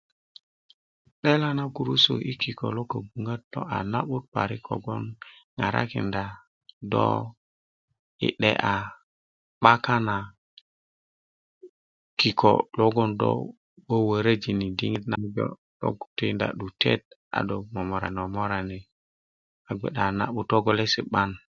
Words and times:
'dela 1.21 1.49
na 1.57 1.63
gurusu 1.75 2.13
i 2.31 2.33
kiko 2.41 2.65
lk 2.77 2.85
kobuŋöt 2.91 3.41
na'but 3.91 4.23
parik 4.33 4.63
ŋarakinda 5.57 6.23
do 6.91 7.05
i 8.27 8.29
de'ya 8.41 8.75
kata 9.63 9.95
na 10.07 10.17
kiko 12.19 12.51
logon 12.79 13.11
dó 13.21 13.29
wöwöröjini 13.89 14.67
kiko 14.79 14.97
loŋ 15.09 15.21
lo 15.23 15.29
jo 15.35 15.47
'boŋ 15.79 15.95
tii 16.17 16.33
da 16.39 16.47
a 16.51 16.55
'dute 16.57 16.91
a 17.37 17.39
do 17.47 17.55
momorani 17.73 18.15
momorani 18.23 18.79
na'but 20.21 20.45
togolesi 20.51 21.01
'ban 21.05 21.31